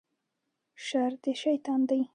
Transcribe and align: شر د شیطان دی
شر 0.85 1.11
د 1.23 1.25
شیطان 1.43 1.81
دی 1.89 2.01